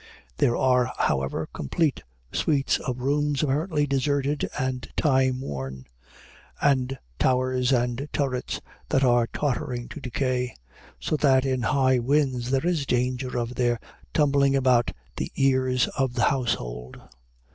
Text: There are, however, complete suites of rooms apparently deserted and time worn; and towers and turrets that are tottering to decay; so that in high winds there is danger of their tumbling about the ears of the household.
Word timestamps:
There 0.37 0.57
are, 0.57 0.91
however, 0.97 1.47
complete 1.53 2.01
suites 2.33 2.79
of 2.79 3.01
rooms 3.03 3.43
apparently 3.43 3.85
deserted 3.85 4.49
and 4.57 4.89
time 4.97 5.41
worn; 5.41 5.85
and 6.59 6.97
towers 7.19 7.71
and 7.71 8.09
turrets 8.11 8.61
that 8.89 9.03
are 9.03 9.27
tottering 9.27 9.87
to 9.89 9.99
decay; 10.01 10.55
so 10.99 11.17
that 11.17 11.45
in 11.45 11.61
high 11.61 11.99
winds 11.99 12.49
there 12.49 12.65
is 12.65 12.87
danger 12.87 13.37
of 13.37 13.53
their 13.53 13.79
tumbling 14.11 14.55
about 14.55 14.89
the 15.17 15.31
ears 15.35 15.87
of 15.89 16.15
the 16.15 16.23
household. 16.23 16.99